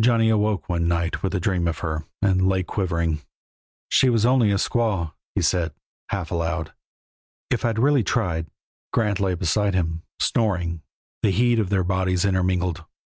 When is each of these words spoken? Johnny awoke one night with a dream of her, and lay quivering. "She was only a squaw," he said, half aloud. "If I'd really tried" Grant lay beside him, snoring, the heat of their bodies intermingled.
Johnny 0.00 0.30
awoke 0.30 0.66
one 0.70 0.88
night 0.88 1.22
with 1.22 1.34
a 1.34 1.40
dream 1.40 1.68
of 1.68 1.80
her, 1.80 2.06
and 2.22 2.48
lay 2.48 2.62
quivering. 2.62 3.20
"She 3.90 4.08
was 4.08 4.24
only 4.24 4.50
a 4.50 4.54
squaw," 4.54 5.12
he 5.34 5.42
said, 5.42 5.74
half 6.08 6.30
aloud. 6.30 6.72
"If 7.50 7.66
I'd 7.66 7.78
really 7.78 8.02
tried" 8.02 8.46
Grant 8.94 9.20
lay 9.20 9.34
beside 9.34 9.74
him, 9.74 10.04
snoring, 10.20 10.80
the 11.22 11.32
heat 11.32 11.58
of 11.58 11.68
their 11.68 11.84
bodies 11.84 12.24
intermingled. 12.24 12.86